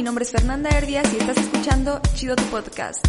Mi 0.00 0.04
nombre 0.04 0.24
es 0.24 0.30
Fernanda 0.30 0.70
Herdias 0.70 1.12
y 1.12 1.18
estás 1.18 1.36
escuchando 1.36 2.00
Chido 2.14 2.34
tu 2.34 2.44
Podcast. 2.44 3.06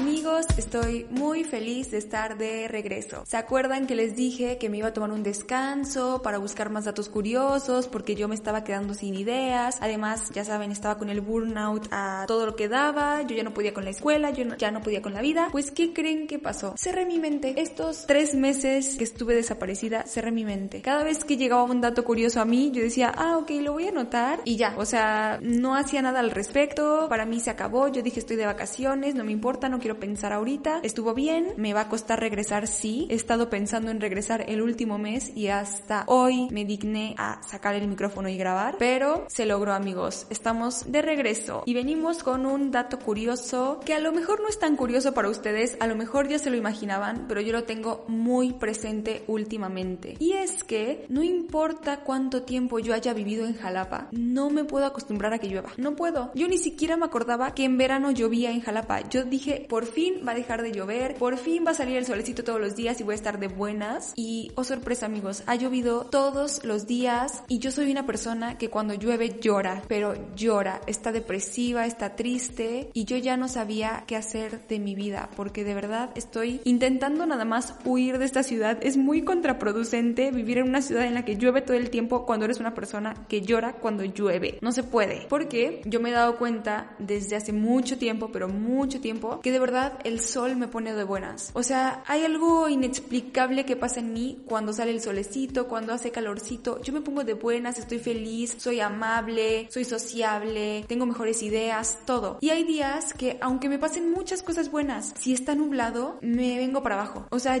Amigos, 0.00 0.46
estoy 0.56 1.08
muy 1.10 1.42
feliz 1.42 1.90
de 1.90 1.98
estar 1.98 2.38
de 2.38 2.68
regreso. 2.68 3.24
¿Se 3.26 3.36
acuerdan 3.36 3.88
que 3.88 3.96
les 3.96 4.14
dije 4.14 4.56
que 4.56 4.68
me 4.68 4.78
iba 4.78 4.88
a 4.88 4.92
tomar 4.92 5.10
un 5.10 5.24
descanso 5.24 6.22
para 6.22 6.38
buscar 6.38 6.70
más 6.70 6.84
datos 6.84 7.08
curiosos 7.08 7.88
porque 7.88 8.14
yo 8.14 8.28
me 8.28 8.36
estaba 8.36 8.62
quedando 8.62 8.94
sin 8.94 9.16
ideas? 9.16 9.78
Además, 9.80 10.30
ya 10.32 10.44
saben, 10.44 10.70
estaba 10.70 10.98
con 10.98 11.10
el 11.10 11.20
burnout 11.20 11.88
a 11.90 12.26
todo 12.28 12.46
lo 12.46 12.54
que 12.54 12.68
daba, 12.68 13.22
yo 13.22 13.34
ya 13.34 13.42
no 13.42 13.52
podía 13.52 13.74
con 13.74 13.84
la 13.84 13.90
escuela, 13.90 14.30
yo 14.30 14.44
ya 14.56 14.70
no 14.70 14.82
podía 14.82 15.02
con 15.02 15.14
la 15.14 15.20
vida. 15.20 15.48
Pues, 15.50 15.72
¿qué 15.72 15.92
creen 15.92 16.28
que 16.28 16.38
pasó? 16.38 16.74
Cerré 16.76 17.04
mi 17.04 17.18
mente. 17.18 17.60
Estos 17.60 18.06
tres 18.06 18.36
meses 18.36 18.94
que 18.98 19.04
estuve 19.04 19.34
desaparecida, 19.34 20.04
cerré 20.04 20.30
mi 20.30 20.44
mente. 20.44 20.80
Cada 20.80 21.02
vez 21.02 21.24
que 21.24 21.36
llegaba 21.36 21.64
un 21.64 21.80
dato 21.80 22.04
curioso 22.04 22.40
a 22.40 22.44
mí, 22.44 22.70
yo 22.72 22.82
decía, 22.82 23.12
ah, 23.16 23.36
ok, 23.36 23.50
lo 23.62 23.72
voy 23.72 23.86
a 23.86 23.88
anotar 23.90 24.42
y 24.44 24.56
ya. 24.56 24.76
O 24.78 24.86
sea, 24.86 25.40
no 25.42 25.74
hacía 25.74 26.02
nada 26.02 26.20
al 26.20 26.30
respecto, 26.30 27.08
para 27.08 27.26
mí 27.26 27.40
se 27.40 27.50
acabó, 27.50 27.88
yo 27.88 28.00
dije 28.00 28.20
estoy 28.20 28.36
de 28.36 28.46
vacaciones, 28.46 29.16
no 29.16 29.24
me 29.24 29.32
importa, 29.32 29.68
no 29.68 29.80
quiero 29.80 29.87
pensar 29.96 30.32
ahorita, 30.32 30.80
estuvo 30.82 31.14
bien, 31.14 31.54
me 31.56 31.74
va 31.74 31.82
a 31.82 31.88
costar 31.88 32.20
regresar, 32.20 32.66
sí, 32.66 33.06
he 33.10 33.14
estado 33.14 33.50
pensando 33.50 33.90
en 33.90 34.00
regresar 34.00 34.44
el 34.48 34.62
último 34.62 34.98
mes 34.98 35.32
y 35.34 35.48
hasta 35.48 36.04
hoy 36.06 36.48
me 36.50 36.64
digné 36.64 37.14
a 37.18 37.40
sacar 37.42 37.74
el 37.74 37.88
micrófono 37.88 38.28
y 38.28 38.36
grabar, 38.36 38.76
pero 38.78 39.26
se 39.28 39.46
logró 39.46 39.72
amigos, 39.72 40.26
estamos 40.30 40.90
de 40.90 41.02
regreso 41.02 41.62
y 41.66 41.74
venimos 41.74 42.22
con 42.22 42.46
un 42.46 42.70
dato 42.70 42.98
curioso 42.98 43.80
que 43.84 43.94
a 43.94 44.00
lo 44.00 44.12
mejor 44.12 44.40
no 44.40 44.48
es 44.48 44.58
tan 44.58 44.76
curioso 44.76 45.14
para 45.14 45.28
ustedes, 45.28 45.76
a 45.80 45.86
lo 45.86 45.96
mejor 45.96 46.28
ya 46.28 46.38
se 46.38 46.50
lo 46.50 46.56
imaginaban, 46.56 47.26
pero 47.28 47.40
yo 47.40 47.52
lo 47.52 47.64
tengo 47.64 48.04
muy 48.08 48.52
presente 48.52 49.24
últimamente. 49.26 50.16
Y 50.18 50.32
es 50.32 50.64
que 50.64 51.06
no 51.08 51.22
importa 51.22 52.00
cuánto 52.00 52.42
tiempo 52.42 52.78
yo 52.78 52.94
haya 52.94 53.14
vivido 53.14 53.46
en 53.46 53.54
Jalapa, 53.54 54.08
no 54.12 54.50
me 54.50 54.64
puedo 54.64 54.86
acostumbrar 54.86 55.32
a 55.32 55.38
que 55.38 55.48
llueva. 55.48 55.70
No 55.76 55.96
puedo. 55.96 56.30
Yo 56.34 56.48
ni 56.48 56.58
siquiera 56.58 56.96
me 56.96 57.06
acordaba 57.06 57.54
que 57.54 57.64
en 57.64 57.78
verano 57.78 58.10
llovía 58.10 58.50
en 58.50 58.60
Jalapa. 58.60 59.08
Yo 59.08 59.24
dije, 59.24 59.66
por 59.68 59.86
fin 59.86 60.22
va 60.26 60.32
a 60.32 60.34
dejar 60.34 60.62
de 60.62 60.72
llover, 60.72 61.14
por 61.14 61.36
fin 61.36 61.64
va 61.66 61.72
a 61.72 61.74
salir 61.74 61.96
el 61.96 62.06
solecito 62.06 62.44
todos 62.44 62.60
los 62.60 62.76
días 62.76 63.00
y 63.00 63.04
voy 63.04 63.12
a 63.12 63.16
estar 63.16 63.38
de 63.38 63.48
buenas. 63.48 64.12
Y, 64.16 64.52
oh 64.54 64.64
sorpresa 64.64 65.06
amigos, 65.06 65.42
ha 65.46 65.54
llovido 65.54 66.04
todos 66.04 66.64
los 66.64 66.86
días 66.86 67.42
y 67.48 67.58
yo 67.58 67.70
soy 67.70 67.90
una 67.90 68.06
persona 68.06 68.58
que 68.58 68.70
cuando 68.70 68.94
llueve 68.94 69.38
llora, 69.40 69.82
pero 69.88 70.14
llora, 70.34 70.80
está 70.86 71.12
depresiva, 71.12 71.86
está 71.86 72.16
triste 72.16 72.90
y 72.92 73.04
yo 73.04 73.16
ya 73.16 73.36
no 73.36 73.48
sabía 73.48 74.04
qué 74.06 74.16
hacer 74.16 74.66
de 74.68 74.78
mi 74.78 74.94
vida 74.94 75.28
porque 75.36 75.64
de 75.64 75.74
verdad 75.74 76.10
estoy 76.14 76.60
intentando 76.64 77.26
nada 77.26 77.44
más 77.44 77.74
huir 77.84 78.18
de 78.18 78.24
esta 78.24 78.42
ciudad. 78.42 78.78
Es 78.82 78.96
muy 78.96 79.22
contraproducente 79.22 80.30
vivir 80.30 80.58
en 80.58 80.68
una 80.68 80.82
ciudad 80.82 81.04
en 81.04 81.14
la 81.14 81.24
que 81.24 81.36
llueve 81.36 81.62
todo 81.62 81.76
el 81.76 81.90
tiempo 81.90 82.26
cuando 82.26 82.44
eres 82.44 82.60
una 82.60 82.74
persona 82.74 83.14
que 83.28 83.42
llora 83.42 83.74
cuando 83.74 84.04
llueve. 84.04 84.58
No 84.60 84.72
se 84.72 84.82
puede. 84.82 85.26
Porque 85.28 85.82
yo 85.84 86.00
me 86.00 86.10
he 86.10 86.12
dado 86.12 86.38
cuenta 86.38 86.94
desde 86.98 87.36
hace 87.36 87.52
mucho 87.52 87.98
tiempo, 87.98 88.30
pero 88.32 88.48
mucho 88.48 89.00
tiempo, 89.00 89.40
que 89.40 89.52
verdad 89.58 89.98
el 90.04 90.20
sol 90.20 90.56
me 90.56 90.68
pone 90.68 90.94
de 90.94 91.04
buenas. 91.04 91.50
O 91.54 91.62
sea, 91.62 92.02
hay 92.06 92.24
algo 92.24 92.68
inexplicable 92.68 93.64
que 93.64 93.76
pasa 93.76 94.00
en 94.00 94.12
mí 94.12 94.38
cuando 94.46 94.72
sale 94.72 94.90
el 94.90 95.00
solecito, 95.00 95.68
cuando 95.68 95.92
hace 95.92 96.10
calorcito. 96.10 96.80
Yo 96.82 96.92
me 96.92 97.00
pongo 97.00 97.24
de 97.24 97.34
buenas, 97.34 97.78
estoy 97.78 97.98
feliz, 97.98 98.56
soy 98.58 98.80
amable, 98.80 99.68
soy 99.70 99.84
sociable, 99.84 100.84
tengo 100.88 101.06
mejores 101.06 101.42
ideas, 101.42 101.98
todo. 102.04 102.38
Y 102.40 102.50
hay 102.50 102.64
días 102.64 103.12
que, 103.14 103.38
aunque 103.40 103.68
me 103.68 103.78
pasen 103.78 104.10
muchas 104.10 104.42
cosas 104.42 104.70
buenas, 104.70 105.14
si 105.18 105.32
está 105.32 105.54
nublado, 105.54 106.18
me 106.20 106.56
vengo 106.56 106.82
para 106.82 106.96
abajo. 106.96 107.26
O 107.30 107.38
sea, 107.38 107.56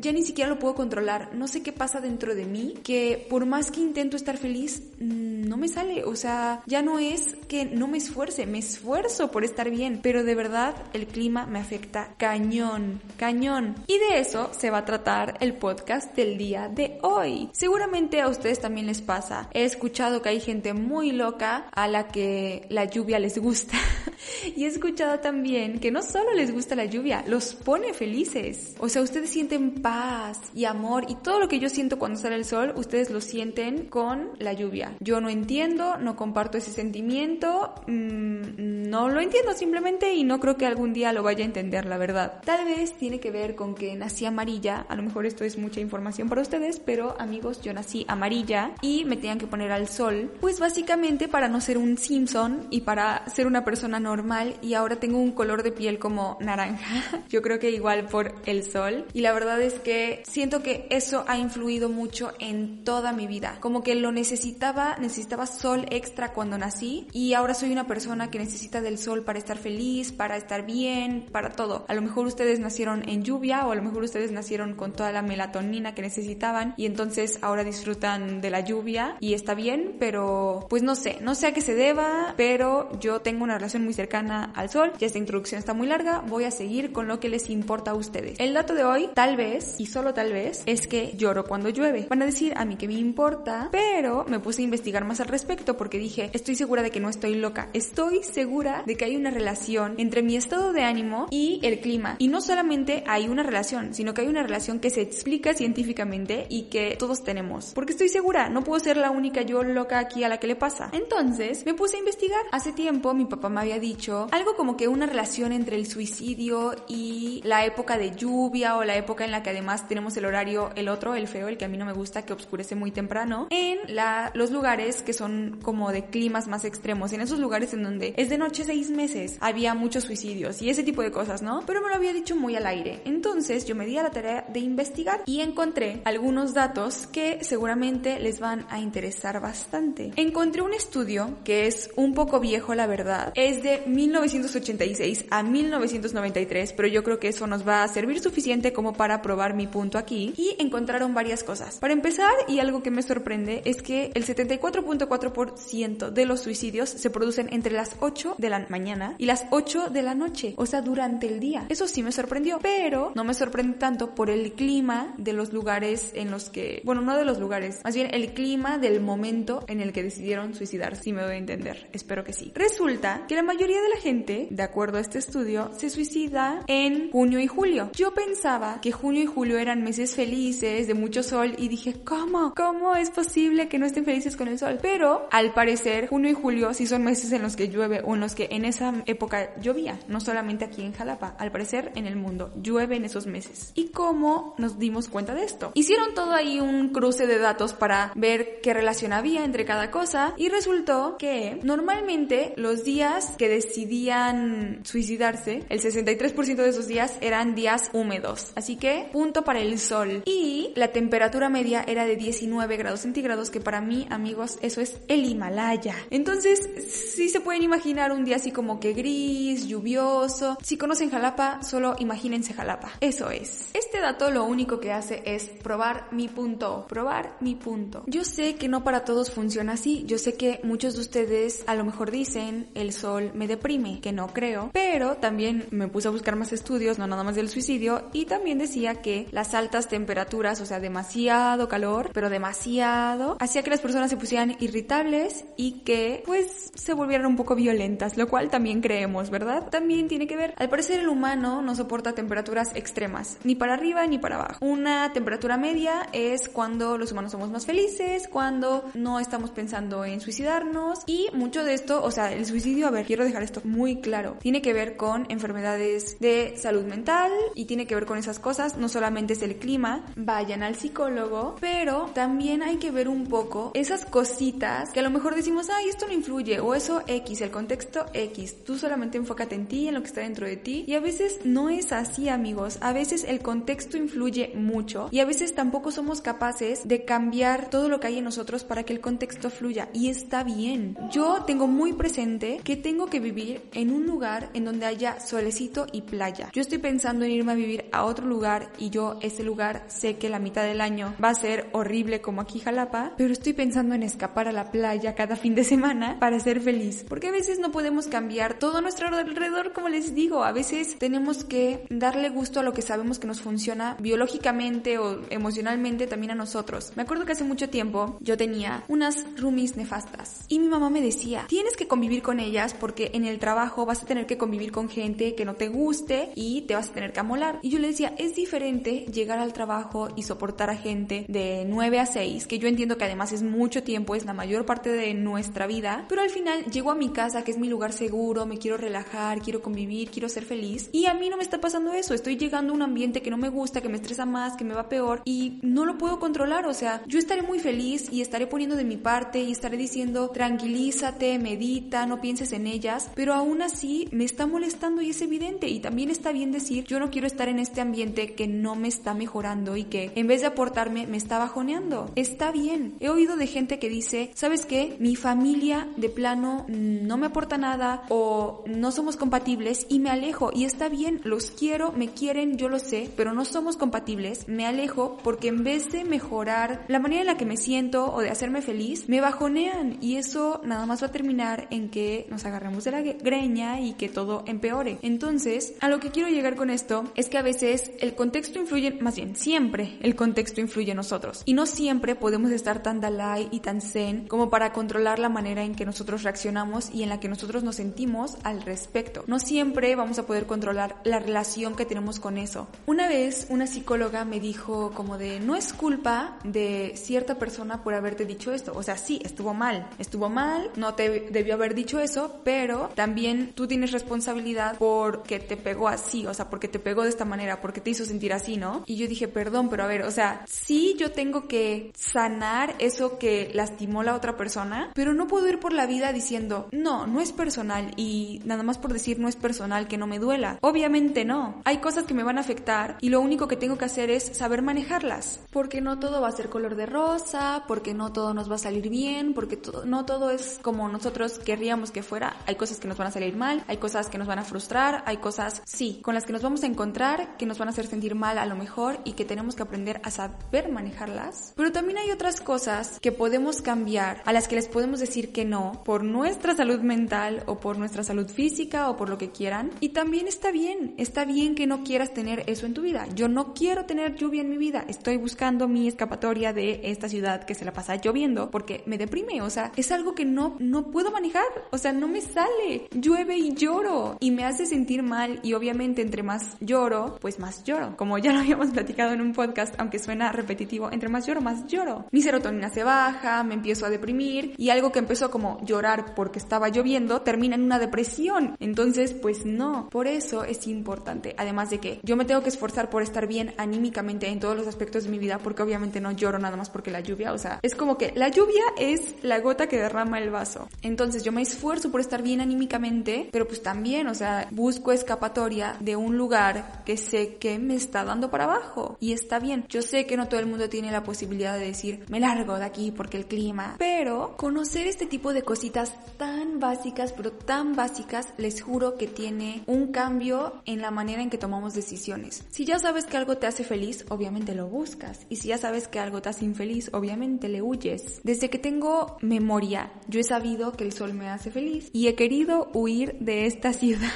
ya 0.00 0.12
ni 0.12 0.22
siquiera 0.22 0.50
lo 0.50 0.58
puedo 0.58 0.74
controlar. 0.74 1.34
No 1.34 1.48
sé 1.48 1.62
qué 1.62 1.72
pasa 1.72 2.00
dentro 2.00 2.34
de 2.34 2.44
mí, 2.44 2.74
que 2.82 3.26
por 3.28 3.46
más 3.46 3.70
que 3.70 3.80
intento 3.80 4.16
estar 4.16 4.36
feliz, 4.36 4.82
mm, 5.00 5.48
no 5.48 5.56
me 5.56 5.68
sale. 5.68 6.04
O 6.04 6.16
sea, 6.16 6.62
ya 6.66 6.82
no 6.82 6.98
es 6.98 7.36
que 7.48 7.64
no 7.64 7.88
me 7.88 7.98
esfuerce, 7.98 8.46
me 8.46 8.58
esfuerzo 8.58 9.30
por 9.30 9.44
estar 9.44 9.70
bien, 9.70 10.00
pero 10.02 10.24
de 10.24 10.34
verdad 10.34 10.74
el 10.92 11.06
clima 11.06 11.41
me 11.46 11.58
afecta 11.58 12.14
cañón, 12.16 13.00
cañón. 13.16 13.76
Y 13.86 13.98
de 13.98 14.20
eso 14.20 14.50
se 14.56 14.70
va 14.70 14.78
a 14.78 14.84
tratar 14.84 15.36
el 15.40 15.54
podcast 15.54 16.14
del 16.14 16.38
día 16.38 16.68
de 16.68 16.98
hoy. 17.02 17.48
Seguramente 17.52 18.20
a 18.20 18.28
ustedes 18.28 18.60
también 18.60 18.86
les 18.86 19.00
pasa. 19.00 19.48
He 19.52 19.64
escuchado 19.64 20.22
que 20.22 20.30
hay 20.30 20.40
gente 20.40 20.74
muy 20.74 21.12
loca 21.12 21.66
a 21.72 21.88
la 21.88 22.08
que 22.08 22.66
la 22.68 22.84
lluvia 22.84 23.18
les 23.18 23.38
gusta. 23.38 23.76
y 24.56 24.64
he 24.64 24.66
escuchado 24.66 25.20
también 25.20 25.78
que 25.78 25.90
no 25.90 26.02
solo 26.02 26.32
les 26.34 26.52
gusta 26.52 26.74
la 26.74 26.84
lluvia, 26.84 27.24
los 27.26 27.54
pone 27.54 27.94
felices. 27.94 28.74
O 28.78 28.88
sea, 28.88 29.02
ustedes 29.02 29.30
sienten 29.30 29.82
paz 29.82 30.40
y 30.54 30.64
amor 30.64 31.04
y 31.08 31.14
todo 31.16 31.40
lo 31.40 31.48
que 31.48 31.58
yo 31.58 31.68
siento 31.68 31.98
cuando 31.98 32.18
sale 32.18 32.36
el 32.36 32.44
sol, 32.44 32.72
ustedes 32.76 33.10
lo 33.10 33.20
sienten 33.20 33.86
con 33.86 34.30
la 34.38 34.52
lluvia. 34.52 34.96
Yo 35.00 35.20
no 35.20 35.28
entiendo, 35.28 35.96
no 35.98 36.16
comparto 36.16 36.58
ese 36.58 36.70
sentimiento, 36.70 37.74
mm, 37.86 38.88
no 38.88 39.08
lo 39.08 39.20
entiendo 39.20 39.52
simplemente 39.54 40.14
y 40.14 40.24
no 40.24 40.40
creo 40.40 40.56
que 40.56 40.66
algún 40.66 40.92
día 40.92 41.12
lo 41.12 41.22
vaya 41.22 41.31
a 41.40 41.44
entender, 41.44 41.86
la 41.86 41.96
verdad. 41.96 42.40
Tal 42.44 42.64
vez 42.64 42.92
tiene 42.94 43.20
que 43.20 43.30
ver 43.30 43.54
con 43.54 43.74
que 43.74 43.94
nací 43.96 44.26
amarilla, 44.26 44.84
a 44.88 44.96
lo 44.96 45.02
mejor 45.02 45.26
esto 45.26 45.44
es 45.44 45.56
mucha 45.56 45.80
información 45.80 46.28
para 46.28 46.42
ustedes, 46.42 46.80
pero 46.80 47.16
amigos, 47.18 47.62
yo 47.62 47.72
nací 47.72 48.04
amarilla 48.08 48.72
y 48.82 49.04
me 49.04 49.16
tenían 49.16 49.38
que 49.38 49.46
poner 49.46 49.72
al 49.72 49.88
sol, 49.88 50.32
pues 50.40 50.60
básicamente 50.60 51.28
para 51.28 51.48
no 51.48 51.60
ser 51.60 51.78
un 51.78 51.96
Simpson 51.96 52.66
y 52.70 52.82
para 52.82 53.26
ser 53.28 53.46
una 53.46 53.64
persona 53.64 54.00
normal 54.00 54.56
y 54.60 54.74
ahora 54.74 54.96
tengo 54.96 55.18
un 55.18 55.32
color 55.32 55.62
de 55.62 55.72
piel 55.72 55.98
como 55.98 56.36
naranja. 56.40 57.22
Yo 57.28 57.42
creo 57.42 57.58
que 57.58 57.70
igual 57.70 58.06
por 58.06 58.34
el 58.46 58.64
sol 58.64 59.06
y 59.12 59.20
la 59.20 59.32
verdad 59.32 59.60
es 59.60 59.74
que 59.74 60.22
siento 60.26 60.62
que 60.62 60.86
eso 60.90 61.24
ha 61.28 61.38
influido 61.38 61.88
mucho 61.88 62.32
en 62.38 62.84
toda 62.84 63.12
mi 63.12 63.26
vida. 63.26 63.58
Como 63.60 63.82
que 63.82 63.94
lo 63.94 64.12
necesitaba, 64.12 64.96
necesitaba 64.98 65.46
sol 65.46 65.86
extra 65.90 66.32
cuando 66.32 66.58
nací 66.58 67.06
y 67.12 67.34
ahora 67.34 67.54
soy 67.54 67.72
una 67.72 67.86
persona 67.86 68.30
que 68.30 68.38
necesita 68.38 68.80
del 68.80 68.98
sol 68.98 69.22
para 69.22 69.38
estar 69.38 69.58
feliz, 69.58 70.12
para 70.12 70.36
estar 70.36 70.64
bien, 70.64 71.21
para 71.30 71.50
todo. 71.50 71.84
A 71.88 71.94
lo 71.94 72.02
mejor 72.02 72.26
ustedes 72.26 72.60
nacieron 72.60 73.08
en 73.08 73.22
lluvia 73.22 73.66
o 73.66 73.72
a 73.72 73.74
lo 73.74 73.82
mejor 73.82 74.02
ustedes 74.02 74.32
nacieron 74.32 74.74
con 74.74 74.92
toda 74.92 75.12
la 75.12 75.22
melatonina 75.22 75.94
que 75.94 76.02
necesitaban 76.02 76.74
y 76.76 76.86
entonces 76.86 77.38
ahora 77.42 77.64
disfrutan 77.64 78.40
de 78.40 78.50
la 78.50 78.60
lluvia 78.60 79.16
y 79.20 79.34
está 79.34 79.54
bien, 79.54 79.96
pero 79.98 80.66
pues 80.68 80.82
no 80.82 80.94
sé, 80.94 81.18
no 81.20 81.34
sé 81.34 81.48
a 81.48 81.52
qué 81.52 81.60
se 81.60 81.74
deba, 81.74 82.34
pero 82.36 82.90
yo 83.00 83.20
tengo 83.20 83.44
una 83.44 83.54
relación 83.54 83.84
muy 83.84 83.94
cercana 83.94 84.52
al 84.54 84.70
sol. 84.70 84.92
Ya 84.98 85.06
esta 85.06 85.18
introducción 85.18 85.58
está 85.58 85.74
muy 85.74 85.86
larga, 85.86 86.20
voy 86.20 86.44
a 86.44 86.50
seguir 86.50 86.92
con 86.92 87.08
lo 87.08 87.20
que 87.20 87.28
les 87.28 87.50
importa 87.50 87.92
a 87.92 87.94
ustedes. 87.94 88.38
El 88.38 88.54
dato 88.54 88.74
de 88.74 88.84
hoy, 88.84 89.10
tal 89.14 89.36
vez, 89.36 89.76
y 89.78 89.86
solo 89.86 90.14
tal 90.14 90.32
vez, 90.32 90.62
es 90.66 90.86
que 90.86 91.12
lloro 91.16 91.44
cuando 91.44 91.68
llueve. 91.68 92.06
Van 92.08 92.22
a 92.22 92.26
decir 92.26 92.52
a 92.56 92.64
mí 92.64 92.76
que 92.76 92.88
me 92.88 92.94
importa, 92.94 93.68
pero 93.70 94.24
me 94.28 94.40
puse 94.40 94.62
a 94.62 94.64
investigar 94.64 95.04
más 95.04 95.20
al 95.20 95.28
respecto 95.28 95.76
porque 95.76 95.98
dije, 95.98 96.30
estoy 96.32 96.54
segura 96.54 96.82
de 96.82 96.90
que 96.90 97.00
no 97.00 97.08
estoy 97.08 97.34
loca, 97.34 97.68
estoy 97.72 98.22
segura 98.22 98.82
de 98.86 98.96
que 98.96 99.04
hay 99.04 99.16
una 99.16 99.30
relación 99.30 99.94
entre 99.98 100.22
mi 100.22 100.36
estado 100.36 100.72
de 100.72 100.82
ánimo 100.82 101.11
y 101.30 101.60
el 101.62 101.80
clima. 101.80 102.16
Y 102.18 102.28
no 102.28 102.40
solamente 102.40 103.04
hay 103.06 103.28
una 103.28 103.42
relación, 103.42 103.94
sino 103.94 104.14
que 104.14 104.22
hay 104.22 104.28
una 104.28 104.42
relación 104.42 104.80
que 104.80 104.90
se 104.90 105.02
explica 105.02 105.54
científicamente 105.54 106.46
y 106.48 106.64
que 106.64 106.96
todos 106.98 107.22
tenemos. 107.24 107.72
Porque 107.74 107.92
estoy 107.92 108.08
segura, 108.08 108.48
no 108.48 108.64
puedo 108.64 108.80
ser 108.80 108.96
la 108.96 109.10
única 109.10 109.42
yo 109.42 109.62
loca 109.62 109.98
aquí 109.98 110.24
a 110.24 110.28
la 110.28 110.38
que 110.38 110.46
le 110.46 110.56
pasa. 110.56 110.90
Entonces 110.92 111.64
me 111.66 111.74
puse 111.74 111.96
a 111.96 112.00
investigar. 112.00 112.42
Hace 112.52 112.72
tiempo 112.72 113.14
mi 113.14 113.24
papá 113.24 113.48
me 113.48 113.60
había 113.60 113.78
dicho 113.78 114.28
algo 114.30 114.54
como 114.56 114.76
que 114.76 114.88
una 114.88 115.06
relación 115.06 115.52
entre 115.52 115.76
el 115.76 115.86
suicidio 115.86 116.74
y 116.88 117.40
la 117.44 117.64
época 117.64 117.98
de 117.98 118.14
lluvia 118.14 118.76
o 118.76 118.84
la 118.84 118.96
época 118.96 119.24
en 119.24 119.30
la 119.30 119.42
que 119.42 119.50
además 119.50 119.88
tenemos 119.88 120.16
el 120.16 120.24
horario, 120.24 120.70
el 120.76 120.88
otro, 120.88 121.14
el 121.14 121.28
feo, 121.28 121.48
el 121.48 121.56
que 121.56 121.64
a 121.64 121.68
mí 121.68 121.76
no 121.76 121.84
me 121.84 121.92
gusta, 121.92 122.22
que 122.22 122.32
oscurece 122.32 122.74
muy 122.74 122.90
temprano, 122.90 123.48
en 123.50 123.78
la, 123.94 124.30
los 124.34 124.50
lugares 124.50 125.02
que 125.02 125.12
son 125.12 125.58
como 125.62 125.92
de 125.92 126.06
climas 126.06 126.48
más 126.48 126.64
extremos, 126.64 127.12
en 127.12 127.20
esos 127.20 127.38
lugares 127.38 127.72
en 127.74 127.82
donde 127.82 128.14
es 128.16 128.28
de 128.28 128.38
noche 128.38 128.64
seis 128.64 128.90
meses, 128.90 129.38
había 129.40 129.74
muchos 129.74 130.04
suicidios 130.04 130.62
y 130.62 130.70
ese 130.70 130.82
tipo 130.82 131.01
tipo 131.02 131.04
de 131.04 131.10
cosas, 131.10 131.42
¿no? 131.42 131.62
Pero 131.66 131.82
me 131.82 131.88
lo 131.88 131.94
había 131.96 132.12
dicho 132.12 132.36
muy 132.36 132.54
al 132.54 132.66
aire. 132.66 133.00
Entonces 133.04 133.64
yo 133.64 133.74
me 133.74 133.86
di 133.86 133.98
a 133.98 134.02
la 134.02 134.10
tarea 134.10 134.44
de 134.48 134.60
investigar 134.60 135.22
y 135.26 135.40
encontré 135.40 136.00
algunos 136.04 136.54
datos 136.54 137.06
que 137.06 137.38
seguramente 137.42 138.20
les 138.20 138.40
van 138.40 138.66
a 138.70 138.78
interesar 138.78 139.40
bastante. 139.40 140.12
Encontré 140.16 140.62
un 140.62 140.74
estudio 140.74 141.38
que 141.44 141.66
es 141.66 141.90
un 141.96 142.14
poco 142.14 142.40
viejo, 142.40 142.74
la 142.74 142.86
verdad. 142.86 143.32
Es 143.34 143.62
de 143.62 143.82
1986 143.86 145.26
a 145.30 145.42
1993, 145.42 146.72
pero 146.74 146.88
yo 146.88 147.02
creo 147.02 147.18
que 147.18 147.28
eso 147.28 147.46
nos 147.46 147.66
va 147.66 147.82
a 147.82 147.88
servir 147.88 148.20
suficiente 148.20 148.72
como 148.72 148.92
para 148.92 149.22
probar 149.22 149.54
mi 149.54 149.66
punto 149.66 149.98
aquí. 149.98 150.34
Y 150.36 150.56
encontraron 150.58 151.14
varias 151.14 151.42
cosas. 151.42 151.78
Para 151.78 151.92
empezar, 151.92 152.32
y 152.48 152.60
algo 152.60 152.82
que 152.82 152.90
me 152.90 153.02
sorprende, 153.02 153.62
es 153.64 153.82
que 153.82 154.10
el 154.14 154.24
74.4% 154.24 156.10
de 156.10 156.26
los 156.26 156.40
suicidios 156.40 156.90
se 156.90 157.10
producen 157.10 157.48
entre 157.52 157.72
las 157.72 157.96
8 158.00 158.36
de 158.38 158.50
la 158.50 158.66
mañana 158.68 159.14
y 159.18 159.26
las 159.26 159.46
8 159.50 159.90
de 159.90 160.02
la 160.02 160.14
noche, 160.14 160.54
o 160.56 160.66
sea, 160.66 160.82
durante 160.92 161.26
el 161.26 161.40
día. 161.40 161.64
Eso 161.70 161.88
sí 161.88 162.02
me 162.02 162.12
sorprendió, 162.12 162.58
pero 162.60 163.12
no 163.14 163.24
me 163.24 163.32
sorprende 163.32 163.78
tanto 163.78 164.14
por 164.14 164.28
el 164.28 164.52
clima 164.52 165.14
de 165.16 165.32
los 165.32 165.54
lugares 165.54 166.12
en 166.14 166.30
los 166.30 166.50
que, 166.50 166.82
bueno, 166.84 167.00
no 167.00 167.16
de 167.16 167.24
los 167.24 167.38
lugares, 167.38 167.80
más 167.82 167.94
bien 167.94 168.08
el 168.12 168.34
clima 168.34 168.76
del 168.76 169.00
momento 169.00 169.64
en 169.68 169.80
el 169.80 169.94
que 169.94 170.02
decidieron 170.02 170.54
suicidar, 170.54 170.96
si 170.96 171.14
me 171.14 171.22
doy 171.22 171.32
a 171.32 171.38
entender. 171.38 171.88
Espero 171.94 172.24
que 172.24 172.34
sí. 172.34 172.52
Resulta 172.54 173.24
que 173.26 173.36
la 173.36 173.42
mayoría 173.42 173.80
de 173.80 173.88
la 173.88 173.96
gente, 173.96 174.48
de 174.50 174.62
acuerdo 174.62 174.98
a 174.98 175.00
este 175.00 175.18
estudio, 175.18 175.70
se 175.78 175.88
suicida 175.88 176.62
en 176.66 177.10
junio 177.10 177.40
y 177.40 177.46
julio. 177.46 177.90
Yo 177.94 178.12
pensaba 178.12 178.80
que 178.82 178.92
junio 178.92 179.22
y 179.22 179.26
julio 179.26 179.56
eran 179.58 179.82
meses 179.82 180.14
felices, 180.14 180.86
de 180.86 180.94
mucho 180.94 181.22
sol, 181.22 181.54
y 181.56 181.68
dije, 181.68 182.02
¿cómo? 182.04 182.52
¿Cómo 182.54 182.96
es 182.96 183.08
posible 183.08 183.68
que 183.68 183.78
no 183.78 183.86
estén 183.86 184.04
felices 184.04 184.36
con 184.36 184.48
el 184.48 184.58
sol? 184.58 184.78
Pero 184.82 185.26
al 185.30 185.54
parecer, 185.54 186.08
junio 186.08 186.30
y 186.30 186.34
julio 186.34 186.74
sí 186.74 186.86
son 186.86 187.02
meses 187.02 187.32
en 187.32 187.40
los 187.40 187.56
que 187.56 187.70
llueve 187.70 188.02
o 188.04 188.14
en 188.14 188.20
los 188.20 188.34
que 188.34 188.48
en 188.50 188.66
esa 188.66 188.92
época 189.06 189.54
llovía, 189.60 189.98
no 190.08 190.20
solamente 190.20 190.64
aquí 190.64 190.81
en 190.84 190.92
Jalapa, 190.92 191.34
al 191.38 191.52
parecer 191.52 191.92
en 191.94 192.06
el 192.06 192.16
mundo 192.16 192.52
llueve 192.60 192.96
en 192.96 193.04
esos 193.04 193.26
meses. 193.26 193.72
¿Y 193.74 193.88
cómo 193.88 194.54
nos 194.58 194.78
dimos 194.78 195.08
cuenta 195.08 195.34
de 195.34 195.44
esto? 195.44 195.72
Hicieron 195.74 196.14
todo 196.14 196.32
ahí 196.32 196.60
un 196.60 196.90
cruce 196.90 197.26
de 197.26 197.38
datos 197.38 197.72
para 197.72 198.12
ver 198.14 198.60
qué 198.62 198.74
relación 198.74 199.12
había 199.12 199.44
entre 199.44 199.64
cada 199.64 199.90
cosa 199.90 200.34
y 200.36 200.48
resultó 200.48 201.16
que 201.18 201.58
normalmente 201.62 202.54
los 202.56 202.84
días 202.84 203.34
que 203.38 203.48
decidían 203.48 204.80
suicidarse, 204.84 205.64
el 205.68 205.80
63% 205.80 206.56
de 206.56 206.68
esos 206.68 206.86
días 206.86 207.16
eran 207.20 207.54
días 207.54 207.90
húmedos. 207.92 208.52
Así 208.54 208.76
que 208.76 209.08
punto 209.12 209.42
para 209.44 209.60
el 209.60 209.78
sol. 209.78 210.22
Y 210.24 210.72
la 210.76 210.88
temperatura 210.88 211.48
media 211.48 211.84
era 211.86 212.04
de 212.04 212.16
19 212.16 212.76
grados 212.76 213.00
centígrados, 213.00 213.50
que 213.50 213.60
para 213.60 213.80
mí, 213.80 214.06
amigos, 214.10 214.58
eso 214.62 214.80
es 214.80 214.98
el 215.08 215.24
Himalaya. 215.24 215.96
Entonces, 216.10 216.68
sí 216.88 217.28
se 217.28 217.40
pueden 217.40 217.62
imaginar 217.62 218.12
un 218.12 218.24
día 218.24 218.36
así 218.36 218.50
como 218.50 218.80
que 218.80 218.92
gris, 218.92 219.66
lluvioso. 219.66 220.58
Si 220.62 220.76
conocen 220.76 221.10
Jalapa, 221.10 221.62
solo 221.62 221.96
imagínense 221.98 222.54
Jalapa. 222.54 222.92
Eso 223.00 223.30
es. 223.30 223.70
Este 223.74 224.00
dato 224.00 224.30
lo 224.30 224.44
único 224.44 224.80
que 224.80 224.92
hace 224.92 225.22
es 225.24 225.44
probar 225.44 226.08
mi 226.12 226.28
punto. 226.28 226.86
Probar 226.88 227.36
mi 227.40 227.54
punto. 227.54 228.04
Yo 228.06 228.24
sé 228.24 228.54
que 228.54 228.68
no 228.68 228.84
para 228.84 229.04
todos 229.04 229.30
funciona 229.30 229.72
así. 229.72 230.04
Yo 230.06 230.18
sé 230.18 230.34
que 230.34 230.60
muchos 230.62 230.94
de 230.94 231.00
ustedes 231.00 231.64
a 231.66 231.74
lo 231.74 231.84
mejor 231.84 232.10
dicen 232.10 232.68
el 232.74 232.92
sol 232.92 233.32
me 233.34 233.48
deprime, 233.48 234.00
que 234.00 234.12
no 234.12 234.28
creo. 234.28 234.70
Pero 234.72 235.16
también 235.16 235.66
me 235.70 235.88
puse 235.88 236.08
a 236.08 236.12
buscar 236.12 236.36
más 236.36 236.52
estudios, 236.52 236.98
no 236.98 237.06
nada 237.06 237.24
más 237.24 237.34
del 237.34 237.48
suicidio, 237.48 238.08
y 238.12 238.26
también 238.26 238.58
decía 238.58 239.02
que 239.02 239.26
las 239.30 239.54
altas 239.54 239.88
temperaturas, 239.88 240.60
o 240.60 240.66
sea, 240.66 240.80
demasiado 240.80 241.68
calor, 241.68 242.10
pero 242.12 242.30
demasiado, 242.30 243.36
hacía 243.40 243.62
que 243.62 243.70
las 243.70 243.80
personas 243.80 244.10
se 244.10 244.16
pusieran 244.16 244.56
irritables 244.60 245.44
y 245.56 245.80
que 245.80 246.22
pues 246.24 246.70
se 246.74 246.94
volvieran 246.94 247.26
un 247.26 247.36
poco 247.36 247.54
violentas, 247.54 248.16
lo 248.16 248.28
cual 248.28 248.50
también 248.50 248.80
creemos, 248.80 249.30
¿verdad? 249.30 249.68
También 249.70 250.08
tiene 250.08 250.26
que 250.26 250.36
ver, 250.36 250.51
al 250.56 250.68
parecer 250.68 251.00
el 251.00 251.08
humano 251.08 251.62
no 251.62 251.74
soporta 251.74 252.12
temperaturas 252.14 252.70
extremas, 252.74 253.38
ni 253.44 253.54
para 253.54 253.74
arriba 253.74 254.06
ni 254.06 254.18
para 254.18 254.36
abajo. 254.36 254.64
Una 254.64 255.12
temperatura 255.12 255.56
media 255.56 256.08
es 256.12 256.48
cuando 256.48 256.98
los 256.98 257.12
humanos 257.12 257.32
somos 257.32 257.50
más 257.50 257.66
felices, 257.66 258.28
cuando 258.28 258.84
no 258.94 259.20
estamos 259.20 259.50
pensando 259.50 260.04
en 260.04 260.20
suicidarnos 260.20 261.00
y 261.06 261.28
mucho 261.32 261.64
de 261.64 261.74
esto, 261.74 262.02
o 262.02 262.10
sea, 262.10 262.32
el 262.32 262.46
suicidio, 262.46 262.86
a 262.86 262.90
ver, 262.90 263.06
quiero 263.06 263.24
dejar 263.24 263.42
esto 263.42 263.60
muy 263.64 264.00
claro, 264.00 264.36
tiene 264.40 264.62
que 264.62 264.72
ver 264.72 264.96
con 264.96 265.26
enfermedades 265.30 266.18
de 266.20 266.54
salud 266.56 266.84
mental 266.84 267.32
y 267.54 267.66
tiene 267.66 267.86
que 267.86 267.94
ver 267.94 268.06
con 268.06 268.18
esas 268.18 268.38
cosas, 268.38 268.76
no 268.76 268.88
solamente 268.88 269.32
es 269.34 269.42
el 269.42 269.56
clima, 269.56 270.04
vayan 270.16 270.62
al 270.62 270.76
psicólogo, 270.76 271.56
pero 271.60 272.10
también 272.14 272.62
hay 272.62 272.76
que 272.76 272.90
ver 272.90 273.08
un 273.08 273.26
poco 273.26 273.70
esas 273.74 274.04
cositas 274.04 274.90
que 274.90 275.00
a 275.00 275.02
lo 275.02 275.10
mejor 275.10 275.34
decimos, 275.34 275.68
ay, 275.70 275.88
esto 275.88 276.06
no 276.06 276.12
influye, 276.12 276.60
o 276.60 276.74
eso 276.74 277.02
X, 277.06 277.40
el 277.40 277.50
contexto 277.50 278.06
X, 278.12 278.64
tú 278.64 278.78
solamente 278.78 279.18
enfócate 279.18 279.54
en 279.54 279.66
ti, 279.66 279.88
en 279.88 279.94
lo 279.94 280.00
que 280.00 280.08
está 280.08 280.20
dentro 280.20 280.41
de 280.46 280.56
ti, 280.56 280.84
y 280.86 280.94
a 280.94 281.00
veces 281.00 281.40
no 281.44 281.68
es 281.68 281.92
así, 281.92 282.28
amigos, 282.28 282.78
a 282.80 282.92
veces 282.92 283.24
el 283.24 283.40
contexto 283.40 283.96
influye 283.96 284.52
mucho 284.54 285.08
y 285.10 285.20
a 285.20 285.24
veces 285.24 285.54
tampoco 285.54 285.90
somos 285.90 286.20
capaces 286.20 286.86
de 286.86 287.04
cambiar 287.04 287.70
todo 287.70 287.88
lo 287.88 288.00
que 288.00 288.08
hay 288.08 288.18
en 288.18 288.24
nosotros 288.24 288.64
para 288.64 288.84
que 288.84 288.92
el 288.92 289.00
contexto 289.00 289.50
fluya, 289.50 289.88
y 289.92 290.08
está 290.08 290.44
bien. 290.44 290.96
Yo 291.10 291.44
tengo 291.46 291.66
muy 291.66 291.92
presente 291.92 292.60
que 292.64 292.76
tengo 292.76 293.06
que 293.06 293.20
vivir 293.20 293.62
en 293.72 293.92
un 293.92 294.06
lugar 294.06 294.50
en 294.54 294.64
donde 294.64 294.86
haya 294.86 295.20
solecito 295.20 295.86
y 295.92 296.02
playa. 296.02 296.50
Yo 296.52 296.62
estoy 296.62 296.78
pensando 296.78 297.24
en 297.24 297.30
irme 297.30 297.52
a 297.52 297.56
vivir 297.56 297.84
a 297.92 298.04
otro 298.04 298.26
lugar 298.26 298.72
y 298.78 298.90
yo 298.90 299.18
ese 299.20 299.42
lugar 299.42 299.84
sé 299.88 300.16
que 300.16 300.28
la 300.28 300.38
mitad 300.38 300.64
del 300.64 300.80
año 300.80 301.14
va 301.22 301.30
a 301.30 301.34
ser 301.34 301.68
horrible 301.72 302.20
como 302.20 302.40
aquí 302.40 302.58
Jalapa, 302.58 303.12
pero 303.16 303.32
estoy 303.32 303.52
pensando 303.52 303.94
en 303.94 304.02
escapar 304.02 304.48
a 304.48 304.52
la 304.52 304.70
playa 304.70 305.14
cada 305.14 305.36
fin 305.36 305.54
de 305.54 305.64
semana 305.64 306.18
para 306.18 306.40
ser 306.40 306.60
feliz. 306.60 307.04
Porque 307.08 307.28
a 307.28 307.32
veces 307.32 307.58
no 307.58 307.70
podemos 307.70 308.06
cambiar 308.06 308.58
todo 308.58 308.80
nuestro 308.80 309.08
alrededor, 309.08 309.72
como 309.72 309.88
les 309.88 310.14
digo, 310.14 310.31
a 310.40 310.52
veces 310.52 310.98
tenemos 310.98 311.44
que 311.44 311.84
darle 311.90 312.30
gusto 312.30 312.60
a 312.60 312.62
lo 312.62 312.72
que 312.72 312.82
sabemos 312.82 313.18
que 313.18 313.26
nos 313.26 313.40
funciona 313.40 313.96
biológicamente 314.00 314.98
o 314.98 315.20
emocionalmente 315.30 316.06
también 316.06 316.32
a 316.32 316.34
nosotros. 316.34 316.92
Me 316.96 317.02
acuerdo 317.02 317.24
que 317.26 317.32
hace 317.32 317.44
mucho 317.44 317.68
tiempo 317.68 318.16
yo 318.20 318.36
tenía 318.36 318.84
unas 318.88 319.26
roomies 319.36 319.76
nefastas 319.76 320.46
y 320.48 320.58
mi 320.58 320.68
mamá 320.68 320.90
me 320.90 321.00
decía, 321.00 321.44
tienes 321.48 321.76
que 321.76 321.88
convivir 321.88 322.22
con 322.22 322.40
ellas 322.40 322.74
porque 322.74 323.10
en 323.14 323.24
el 323.24 323.38
trabajo 323.38 323.84
vas 323.84 324.02
a 324.02 324.06
tener 324.06 324.26
que 324.26 324.38
convivir 324.38 324.72
con 324.72 324.88
gente 324.88 325.34
que 325.34 325.44
no 325.44 325.54
te 325.54 325.68
guste 325.68 326.30
y 326.34 326.62
te 326.62 326.74
vas 326.74 326.90
a 326.90 326.92
tener 326.92 327.12
que 327.12 327.20
amolar. 327.20 327.58
Y 327.62 327.70
yo 327.70 327.78
le 327.78 327.88
decía, 327.88 328.14
es 328.18 328.34
diferente 328.34 329.06
llegar 329.12 329.38
al 329.38 329.52
trabajo 329.52 330.08
y 330.16 330.22
soportar 330.22 330.70
a 330.70 330.76
gente 330.76 331.26
de 331.28 331.64
9 331.66 331.98
a 331.98 332.06
6, 332.06 332.46
que 332.46 332.58
yo 332.58 332.68
entiendo 332.68 332.96
que 332.96 333.04
además 333.04 333.32
es 333.32 333.42
mucho 333.42 333.82
tiempo, 333.82 334.14
es 334.14 334.24
la 334.24 334.32
mayor 334.32 334.64
parte 334.64 334.90
de 334.90 335.14
nuestra 335.14 335.66
vida, 335.66 336.06
pero 336.08 336.22
al 336.22 336.30
final 336.30 336.64
llego 336.66 336.90
a 336.90 336.94
mi 336.94 337.10
casa, 337.10 337.44
que 337.44 337.50
es 337.50 337.58
mi 337.58 337.68
lugar 337.68 337.92
seguro, 337.92 338.46
me 338.46 338.58
quiero 338.58 338.76
relajar, 338.76 339.40
quiero 339.40 339.62
convivir, 339.62 340.10
quiero 340.10 340.21
ser 340.28 340.44
feliz, 340.44 340.88
y 340.92 341.06
a 341.06 341.14
mí 341.14 341.28
no 341.28 341.36
me 341.36 341.42
está 341.42 341.60
pasando 341.60 341.92
eso, 341.92 342.14
estoy 342.14 342.36
llegando 342.36 342.72
a 342.72 342.76
un 342.76 342.82
ambiente 342.82 343.22
que 343.22 343.30
no 343.30 343.36
me 343.36 343.48
gusta, 343.48 343.80
que 343.80 343.88
me 343.88 343.96
estresa 343.96 344.26
más, 344.26 344.56
que 344.56 344.64
me 344.64 344.74
va 344.74 344.88
peor, 344.88 345.22
y 345.24 345.58
no 345.62 345.84
lo 345.84 345.98
puedo 345.98 346.18
controlar, 346.18 346.66
o 346.66 346.74
sea, 346.74 347.02
yo 347.06 347.18
estaré 347.18 347.42
muy 347.42 347.58
feliz 347.58 348.08
y 348.10 348.20
estaré 348.20 348.46
poniendo 348.46 348.76
de 348.76 348.84
mi 348.84 348.96
parte 348.96 349.40
y 349.42 349.52
estaré 349.52 349.76
diciendo, 349.76 350.30
tranquilízate, 350.30 351.38
medita, 351.38 352.06
no 352.06 352.20
pienses 352.20 352.52
en 352.52 352.66
ellas, 352.66 353.10
pero 353.14 353.34
aún 353.34 353.62
así 353.62 354.08
me 354.12 354.24
está 354.24 354.46
molestando 354.46 355.02
y 355.02 355.10
es 355.10 355.22
evidente, 355.22 355.68
y 355.68 355.80
también 355.80 356.10
está 356.10 356.32
bien 356.32 356.52
decir, 356.52 356.84
yo 356.84 357.00
no 357.00 357.10
quiero 357.10 357.26
estar 357.26 357.48
en 357.48 357.58
este 357.58 357.80
ambiente 357.80 358.34
que 358.34 358.46
no 358.46 358.74
me 358.74 358.88
está 358.88 359.14
mejorando 359.14 359.76
y 359.76 359.84
que 359.84 360.12
en 360.14 360.26
vez 360.26 360.40
de 360.40 360.48
aportarme 360.48 361.06
me 361.06 361.16
está 361.16 361.38
bajoneando. 361.38 362.10
Está 362.16 362.52
bien. 362.52 362.94
He 363.00 363.08
oído 363.08 363.36
de 363.36 363.46
gente 363.46 363.78
que 363.78 363.88
dice, 363.88 364.30
¿sabes 364.34 364.66
qué? 364.66 364.96
Mi 364.98 365.16
familia 365.16 365.88
de 365.96 366.08
plano 366.08 366.66
no 366.68 367.16
me 367.16 367.26
aporta 367.26 367.58
nada 367.58 368.04
o 368.08 368.62
no 368.66 368.92
somos 368.92 369.16
compatibles 369.16 369.86
y 369.88 369.98
me 369.98 370.10
alejo. 370.12 370.50
Y 370.54 370.64
está 370.64 370.88
bien, 370.88 371.20
los 371.24 371.50
quiero, 371.50 371.92
me 371.92 372.08
quieren, 372.08 372.56
yo 372.56 372.68
lo 372.68 372.78
sé, 372.78 373.10
pero 373.16 373.32
no 373.32 373.44
somos 373.44 373.76
compatibles. 373.76 374.48
Me 374.48 374.66
alejo 374.66 375.18
porque 375.22 375.48
en 375.48 375.64
vez 375.64 375.90
de 375.90 376.04
mejorar 376.04 376.84
la 376.88 376.98
manera 376.98 377.22
en 377.22 377.26
la 377.26 377.36
que 377.36 377.46
me 377.46 377.56
siento 377.56 378.12
o 378.12 378.20
de 378.20 378.30
hacerme 378.30 378.62
feliz, 378.62 379.08
me 379.08 379.20
bajonean 379.20 379.98
y 380.00 380.16
eso 380.16 380.60
nada 380.64 380.86
más 380.86 381.02
va 381.02 381.08
a 381.08 381.12
terminar 381.12 381.66
en 381.70 381.90
que 381.90 382.26
nos 382.30 382.44
agarremos 382.44 382.84
de 382.84 382.90
la 382.90 383.02
greña 383.02 383.80
y 383.80 383.94
que 383.94 384.08
todo 384.08 384.44
empeore. 384.46 384.98
Entonces, 385.02 385.74
a 385.80 385.88
lo 385.88 386.00
que 386.00 386.10
quiero 386.10 386.28
llegar 386.28 386.56
con 386.56 386.70
esto 386.70 387.04
es 387.14 387.28
que 387.28 387.38
a 387.38 387.42
veces 387.42 387.90
el 388.00 388.14
contexto 388.14 388.58
influye, 388.58 388.98
más 389.00 389.16
bien 389.16 389.36
siempre 389.36 389.96
el 390.00 390.14
contexto 390.14 390.60
influye 390.60 390.90
en 390.90 390.96
nosotros. 390.96 391.42
Y 391.46 391.54
no 391.54 391.66
siempre 391.66 392.14
podemos 392.14 392.50
estar 392.50 392.82
tan 392.82 393.00
dalai 393.00 393.48
y 393.50 393.60
tan 393.60 393.80
zen 393.80 394.28
como 394.28 394.50
para 394.50 394.72
controlar 394.72 395.18
la 395.18 395.28
manera 395.28 395.62
en 395.64 395.74
que 395.74 395.84
nosotros 395.84 396.22
reaccionamos 396.22 396.90
y 396.92 397.02
en 397.02 397.08
la 397.08 397.20
que 397.20 397.28
nosotros 397.28 397.62
nos 397.62 397.76
sentimos 397.76 398.36
al 398.42 398.62
respecto. 398.62 399.24
No 399.26 399.38
siempre 399.38 399.94
vamos 399.96 400.01
a 400.02 400.26
poder 400.26 400.46
controlar 400.46 400.96
la 401.04 401.18
relación 401.18 401.76
que 401.76 401.86
tenemos 401.86 402.20
con 402.20 402.38
eso. 402.38 402.68
Una 402.86 403.08
vez 403.08 403.46
una 403.48 403.66
psicóloga 403.66 404.24
me 404.24 404.40
dijo 404.40 404.92
como 404.92 405.18
de 405.18 405.40
no 405.40 405.56
es 405.56 405.72
culpa 405.72 406.38
de 406.44 406.92
cierta 406.96 407.38
persona 407.38 407.82
por 407.82 407.94
haberte 407.94 408.24
dicho 408.24 408.52
esto. 408.52 408.72
O 408.74 408.82
sea, 408.82 408.96
sí, 408.96 409.20
estuvo 409.24 409.54
mal. 409.54 409.88
Estuvo 409.98 410.28
mal, 410.28 410.70
no 410.76 410.94
te 410.94 411.28
debió 411.30 411.54
haber 411.54 411.74
dicho 411.74 412.00
eso, 412.00 412.40
pero 412.44 412.90
también 412.94 413.52
tú 413.54 413.66
tienes 413.66 413.92
responsabilidad 413.92 414.76
porque 414.78 415.38
te 415.38 415.56
pegó 415.56 415.88
así, 415.88 416.26
o 416.26 416.34
sea, 416.34 416.50
porque 416.50 416.68
te 416.68 416.78
pegó 416.78 417.02
de 417.02 417.10
esta 417.10 417.24
manera, 417.24 417.60
porque 417.60 417.80
te 417.80 417.90
hizo 417.90 418.04
sentir 418.04 418.32
así, 418.32 418.56
¿no? 418.56 418.82
Y 418.86 418.96
yo 418.96 419.06
dije, 419.08 419.28
perdón, 419.28 419.68
pero 419.68 419.84
a 419.84 419.86
ver, 419.86 420.02
o 420.02 420.10
sea, 420.10 420.44
sí 420.48 420.96
yo 420.98 421.12
tengo 421.12 421.48
que 421.48 421.92
sanar 421.96 422.74
eso 422.78 423.18
que 423.18 423.50
lastimó 423.54 424.02
la 424.02 424.14
otra 424.14 424.36
persona, 424.36 424.90
pero 424.94 425.14
no 425.14 425.26
puedo 425.26 425.48
ir 425.48 425.60
por 425.60 425.72
la 425.72 425.86
vida 425.86 426.12
diciendo, 426.12 426.68
no, 426.72 427.06
no 427.06 427.20
es 427.20 427.32
personal 427.32 427.92
y 427.96 428.40
nada 428.44 428.62
más 428.62 428.78
por 428.78 428.92
decir 428.92 429.18
no 429.18 429.28
es 429.28 429.36
personal, 429.36 429.88
que 429.92 429.98
no 429.98 430.06
me 430.06 430.18
duela. 430.18 430.56
Obviamente 430.62 431.26
no. 431.26 431.60
Hay 431.66 431.76
cosas 431.76 432.04
que 432.04 432.14
me 432.14 432.22
van 432.22 432.38
a 432.38 432.40
afectar 432.40 432.96
y 433.02 433.10
lo 433.10 433.20
único 433.20 433.46
que 433.46 433.58
tengo 433.58 433.76
que 433.76 433.84
hacer 433.84 434.08
es 434.08 434.24
saber 434.34 434.62
manejarlas. 434.62 435.40
Porque 435.50 435.82
no 435.82 435.98
todo 435.98 436.22
va 436.22 436.28
a 436.28 436.32
ser 436.32 436.48
color 436.48 436.76
de 436.76 436.86
rosa, 436.86 437.64
porque 437.68 437.92
no 437.92 438.10
todo 438.10 438.32
nos 438.32 438.50
va 438.50 438.54
a 438.54 438.58
salir 438.58 438.88
bien, 438.88 439.34
porque 439.34 439.58
todo, 439.58 439.84
no 439.84 440.06
todo 440.06 440.30
es 440.30 440.58
como 440.62 440.88
nosotros 440.88 441.38
querríamos 441.38 441.90
que 441.90 442.02
fuera. 442.02 442.36
Hay 442.46 442.54
cosas 442.54 442.80
que 442.80 442.88
nos 442.88 442.96
van 442.96 443.08
a 443.08 443.10
salir 443.10 443.36
mal, 443.36 443.64
hay 443.68 443.76
cosas 443.76 444.08
que 444.08 444.16
nos 444.16 444.26
van 444.26 444.38
a 444.38 444.44
frustrar, 444.44 445.02
hay 445.04 445.18
cosas, 445.18 445.60
sí, 445.66 446.00
con 446.02 446.14
las 446.14 446.24
que 446.24 446.32
nos 446.32 446.40
vamos 446.40 446.62
a 446.62 446.66
encontrar, 446.68 447.36
que 447.36 447.44
nos 447.44 447.58
van 447.58 447.68
a 447.68 447.72
hacer 447.72 447.86
sentir 447.86 448.14
mal 448.14 448.38
a 448.38 448.46
lo 448.46 448.56
mejor 448.56 448.98
y 449.04 449.12
que 449.12 449.26
tenemos 449.26 449.56
que 449.56 449.62
aprender 449.64 450.00
a 450.04 450.10
saber 450.10 450.72
manejarlas. 450.72 451.52
Pero 451.54 451.70
también 451.70 451.98
hay 451.98 452.12
otras 452.12 452.40
cosas 452.40 452.98
que 452.98 453.12
podemos 453.12 453.60
cambiar, 453.60 454.22
a 454.24 454.32
las 454.32 454.48
que 454.48 454.54
les 454.54 454.68
podemos 454.68 455.00
decir 455.00 455.32
que 455.32 455.44
no, 455.44 455.82
por 455.84 456.02
nuestra 456.02 456.54
salud 456.54 456.80
mental 456.80 457.42
o 457.44 457.60
por 457.60 457.76
nuestra 457.76 458.02
salud 458.04 458.30
física 458.30 458.88
o 458.88 458.96
por 458.96 459.10
lo 459.10 459.18
que 459.18 459.30
quieran. 459.30 459.70
Y 459.80 459.90
también 459.90 460.28
está 460.28 460.50
bien, 460.50 460.94
está 460.96 461.24
bien 461.24 461.54
que 461.54 461.66
no 461.66 461.84
quieras 461.84 462.14
tener 462.14 462.44
eso 462.46 462.66
en 462.66 462.74
tu 462.74 462.82
vida. 462.82 463.06
Yo 463.14 463.28
no 463.28 463.54
quiero 463.54 463.84
tener 463.84 464.16
lluvia 464.16 464.42
en 464.42 464.50
mi 464.50 464.56
vida, 464.56 464.84
estoy 464.88 465.16
buscando 465.16 465.68
mi 465.68 465.88
escapatoria 465.88 466.52
de 466.52 466.80
esta 466.84 467.08
ciudad 467.08 467.44
que 467.44 467.54
se 467.54 467.64
la 467.64 467.72
pasa 467.72 467.96
lloviendo 467.96 468.50
porque 468.50 468.82
me 468.86 468.98
deprime, 468.98 469.42
o 469.42 469.50
sea, 469.50 469.72
es 469.76 469.92
algo 469.92 470.14
que 470.14 470.24
no, 470.24 470.56
no 470.58 470.90
puedo 470.90 471.10
manejar, 471.10 471.44
o 471.70 471.78
sea, 471.78 471.92
no 471.92 472.08
me 472.08 472.20
sale, 472.20 472.88
llueve 472.92 473.36
y 473.36 473.54
lloro. 473.54 474.16
Y 474.20 474.30
me 474.30 474.44
hace 474.44 474.66
sentir 474.66 475.02
mal 475.02 475.40
y 475.42 475.54
obviamente 475.54 476.02
entre 476.02 476.22
más 476.22 476.56
lloro, 476.60 477.18
pues 477.20 477.38
más 477.38 477.64
lloro, 477.64 477.96
como 477.96 478.18
ya 478.18 478.32
lo 478.32 478.40
habíamos 478.40 478.70
platicado 478.70 479.12
en 479.12 479.20
un 479.20 479.32
podcast, 479.32 479.74
aunque 479.78 479.98
suena 479.98 480.32
repetitivo, 480.32 480.90
entre 480.92 481.08
más 481.08 481.26
lloro, 481.26 481.40
más 481.40 481.66
lloro. 481.66 482.06
Mi 482.10 482.22
serotonina 482.22 482.70
se 482.70 482.84
baja, 482.84 483.42
me 483.44 483.54
empiezo 483.54 483.86
a 483.86 483.90
deprimir 483.90 484.54
y 484.56 484.70
algo 484.70 484.92
que 484.92 484.98
empezó 484.98 485.30
como 485.30 485.64
llorar 485.64 486.14
porque 486.14 486.38
estaba 486.38 486.68
lloviendo 486.68 487.22
termina 487.22 487.54
en 487.54 487.62
una 487.62 487.78
depresión, 487.78 488.56
entonces 488.60 489.12
pues 489.12 489.44
no, 489.44 489.61
por 489.90 490.06
eso 490.06 490.44
es 490.44 490.66
importante, 490.66 491.34
además 491.38 491.70
de 491.70 491.78
que 491.78 492.00
yo 492.02 492.16
me 492.16 492.24
tengo 492.24 492.42
que 492.42 492.48
esforzar 492.48 492.90
por 492.90 493.02
estar 493.02 493.26
bien 493.26 493.54
anímicamente 493.56 494.28
en 494.28 494.40
todos 494.40 494.56
los 494.56 494.66
aspectos 494.66 495.04
de 495.04 495.10
mi 495.10 495.18
vida 495.18 495.38
porque 495.38 495.62
obviamente 495.62 496.00
no 496.00 496.12
lloro 496.12 496.38
nada 496.38 496.56
más 496.56 496.70
porque 496.70 496.90
la 496.90 497.00
lluvia, 497.00 497.32
o 497.32 497.38
sea, 497.38 497.60
es 497.62 497.74
como 497.74 497.98
que 497.98 498.12
la 498.14 498.28
lluvia 498.28 498.62
es 498.76 499.14
la 499.22 499.40
gota 499.40 499.68
que 499.68 499.78
derrama 499.78 500.18
el 500.18 500.30
vaso. 500.30 500.68
Entonces 500.82 501.22
yo 501.22 501.32
me 501.32 501.42
esfuerzo 501.42 501.90
por 501.90 502.00
estar 502.00 502.22
bien 502.22 502.40
anímicamente, 502.40 503.28
pero 503.32 503.46
pues 503.46 503.62
también, 503.62 504.06
o 504.06 504.14
sea, 504.14 504.48
busco 504.50 504.92
escapatoria 504.92 505.76
de 505.80 505.96
un 505.96 506.16
lugar 506.16 506.82
que 506.84 506.96
sé 506.96 507.36
que 507.36 507.58
me 507.58 507.74
está 507.74 508.04
dando 508.04 508.30
para 508.30 508.44
abajo 508.44 508.96
y 509.00 509.12
está 509.12 509.38
bien. 509.38 509.64
Yo 509.68 509.82
sé 509.82 510.06
que 510.06 510.16
no 510.16 510.28
todo 510.28 510.40
el 510.40 510.46
mundo 510.46 510.68
tiene 510.68 510.90
la 510.90 511.02
posibilidad 511.02 511.58
de 511.58 511.66
decir, 511.66 512.04
me 512.08 512.20
largo 512.20 512.58
de 512.58 512.64
aquí 512.64 512.90
porque 512.90 513.16
el 513.16 513.26
clima, 513.26 513.76
pero 513.78 514.34
conocer 514.36 514.86
este 514.86 515.06
tipo 515.06 515.32
de 515.32 515.42
cositas 515.42 515.94
tan 516.16 516.60
básicas, 516.60 517.12
pero 517.12 517.32
tan 517.32 517.74
básicas, 517.74 518.28
les 518.38 518.62
juro 518.62 518.96
que 518.96 519.06
tiene 519.06 519.51
un 519.66 519.92
cambio 519.92 520.62
en 520.66 520.80
la 520.80 520.90
manera 520.90 521.22
en 521.22 521.30
que 521.30 521.38
tomamos 521.38 521.74
decisiones. 521.74 522.44
Si 522.50 522.64
ya 522.64 522.78
sabes 522.78 523.04
que 523.04 523.16
algo 523.16 523.38
te 523.38 523.46
hace 523.46 523.64
feliz, 523.64 524.04
obviamente 524.08 524.54
lo 524.54 524.68
buscas. 524.68 525.26
Y 525.28 525.36
si 525.36 525.48
ya 525.48 525.58
sabes 525.58 525.88
que 525.88 525.98
algo 525.98 526.22
te 526.22 526.28
hace 526.28 526.44
infeliz, 526.44 526.90
obviamente 526.92 527.48
le 527.48 527.62
huyes. 527.62 528.20
Desde 528.24 528.50
que 528.50 528.58
tengo 528.58 529.16
memoria, 529.20 529.92
yo 530.08 530.20
he 530.20 530.24
sabido 530.24 530.72
que 530.72 530.84
el 530.84 530.92
sol 530.92 531.14
me 531.14 531.28
hace 531.28 531.50
feliz 531.50 531.90
y 531.92 532.08
he 532.08 532.14
querido 532.14 532.70
huir 532.72 533.16
de 533.20 533.46
esta 533.46 533.72
ciudad. 533.72 534.12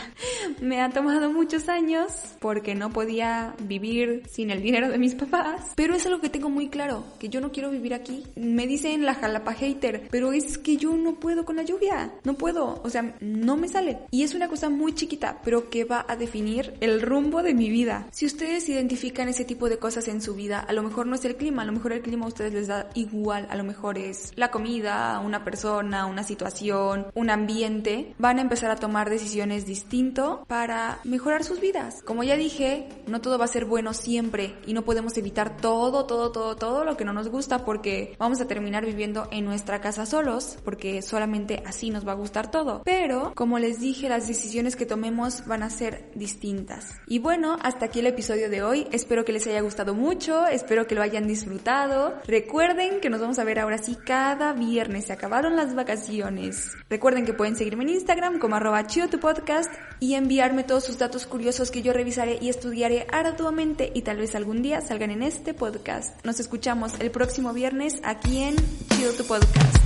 me 0.61 0.81
ha 0.81 0.91
tomado 0.91 1.33
muchos 1.33 1.69
años 1.69 2.13
porque 2.41 2.75
no 2.75 2.91
podía 2.91 3.55
vivir 3.63 4.23
sin 4.29 4.51
el 4.51 4.63
dinero 4.63 4.89
de 4.89 4.99
mis 4.99 5.15
papás, 5.15 5.73
pero 5.75 5.95
es 5.95 6.07
algo 6.07 6.21
que 6.21 6.29
tengo 6.29 6.51
muy 6.51 6.69
claro, 6.69 7.05
que 7.19 7.29
yo 7.29 7.41
no 7.41 7.53
quiero 7.53 7.71
vivir 7.71 7.95
aquí. 7.95 8.25
Me 8.37 8.67
dicen 8.67 9.05
la 9.05 9.15
jalapa 9.15 9.53
hater, 9.53 10.09
pero 10.11 10.33
es 10.33 10.59
que 10.59 10.77
yo 10.77 10.97
no 10.97 11.15
puedo 11.15 11.45
con 11.45 11.57
la 11.57 11.63
lluvia, 11.63 12.13
no 12.25 12.35
puedo, 12.35 12.81
o 12.83 12.91
sea, 12.91 13.15
no 13.21 13.57
me 13.57 13.69
sale. 13.69 13.99
Y 14.11 14.23
es 14.23 14.35
una 14.35 14.49
cosa 14.49 14.71
muy 14.71 14.95
chiquita, 14.95 15.26
pero 15.45 15.71
que 15.71 15.85
va 15.85 16.05
a 16.09 16.17
definir 16.17 16.75
el 16.81 17.03
rumbo 17.03 17.43
de 17.43 17.55
mi 17.55 17.71
vida. 17.71 18.07
Si 18.11 18.27
ustedes 18.27 18.69
identifican 18.69 19.29
ese 19.29 19.45
tipo 19.45 19.69
de 19.69 19.79
cosas 19.79 20.09
en 20.09 20.21
su 20.21 20.35
vida, 20.35 20.61
a 20.61 20.73
lo 20.73 20.83
mejor 20.83 21.07
no 21.07 21.15
es 21.15 21.25
el 21.25 21.37
clima, 21.37 21.63
a 21.63 21.65
lo 21.65 21.73
mejor 21.73 21.93
el 21.93 22.03
clima 22.03 22.25
a 22.25 22.29
ustedes 22.29 22.53
les 22.53 22.67
da 22.67 22.89
igual, 22.95 23.47
a 23.51 23.57
lo 23.57 23.65
mejor 23.65 23.99
es 23.99 24.33
la 24.37 24.51
comida, 24.51 25.21
una 25.21 25.45
persona, 25.45 26.07
una 26.07 26.23
situación, 26.23 27.07
un 27.15 27.31
ambiente, 27.31 28.15
van 28.19 28.39
a 28.39 28.43
empezar 28.43 28.71
a 28.71 28.77
tomar 28.77 29.11
decisiones 29.11 29.67
distinto 29.67 30.45
para 30.47 30.99
mejorar 31.05 31.45
sus 31.45 31.61
vidas. 31.61 32.03
Como 32.03 32.25
ya 32.25 32.37
dije, 32.37 32.89
no 33.07 33.21
todo 33.21 33.39
va 33.39 33.45
a 33.45 33.49
ser 33.49 33.65
bueno 33.65 33.93
siempre 33.93 34.55
y 34.67 34.73
no 34.73 34.83
podemos 34.83 35.17
evitar 35.17 35.57
todo, 35.57 36.07
todo, 36.07 36.33
todo, 36.33 36.57
todo 36.57 36.85
lo 36.85 36.97
que 36.97 37.05
no 37.05 37.13
nos 37.13 37.29
gusta 37.29 37.65
porque 37.65 38.15
vamos 38.19 38.41
a 38.41 38.47
terminar 38.47 38.85
viviendo 38.85 39.29
en 39.31 39.45
nuestra 39.45 39.81
casa 39.81 40.07
solos 40.07 40.59
porque 40.65 41.03
solamente 41.03 41.63
así 41.67 41.91
nos 41.91 42.07
va 42.07 42.13
a 42.13 42.17
gustar 42.17 42.51
todo. 42.51 42.83
Pero, 42.85 43.33
como 43.35 43.59
les 43.59 43.81
dije, 43.81 44.09
las 44.09 44.29
decisiones 44.29 44.77
que 44.77 44.87
tomemos 44.87 45.16
van 45.47 45.63
a 45.63 45.71
ser 45.71 46.11
distintas. 46.15 46.97
Y 47.07 47.19
bueno, 47.19 47.57
hasta 47.63 47.87
aquí 47.87 48.01
el 48.01 48.07
episodio 48.07 48.51
de 48.51 48.63
hoy. 48.63 48.87
Espero 48.93 49.25
que 49.25 49.33
les 49.33 49.47
haya 49.47 49.61
gustado 49.61 49.95
mucho, 49.95 50.47
espero 50.47 50.87
que 50.87 50.95
lo 50.95 51.03
hayan 51.03 51.27
disfrutado. 51.27 52.15
Recuerden 52.27 53.01
que 53.01 53.11
nos 53.11 53.21
vamos 53.21 53.39
a 53.39 53.45
ver 53.45 53.59
ahora 53.59 53.79
sí 53.79 53.97
cada 54.05 54.53
viernes. 54.53 55.07
Se 55.07 55.13
acabaron 55.13 55.57
las 55.57 55.75
vacaciones. 55.75 56.73
Recuerden 56.91 57.25
que 57.25 57.33
pueden 57.33 57.57
seguirme 57.57 57.85
en 57.85 57.91
Instagram 57.91 58.39
como 58.39 58.57
arroba 58.57 58.87
tu 58.87 59.19
podcast 59.19 59.73
y 60.01 60.15
enviarme 60.15 60.65
todos 60.65 60.85
sus 60.85 60.99
datos 60.99 61.27
curiosos 61.27 61.71
que 61.71 61.83
yo 61.83 61.93
revisaré 61.93 62.39
y 62.41 62.49
estudiaré 62.49 63.07
arduamente 63.11 63.91
y 63.95 64.03
tal 64.03 64.19
vez 64.19 64.35
algún 64.35 64.63
día 64.63 64.81
salgan 64.81 65.11
en 65.11 65.23
este 65.23 65.55
podcast. 65.55 66.25
Nos 66.25 66.41
escuchamos 66.41 66.93
el 67.01 67.11
próximo 67.11 67.53
viernes 67.53 68.01
aquí 68.05 68.43
en 68.43 68.57
Chido 68.89 69.13
tu 69.13 69.25
podcast. 69.25 69.86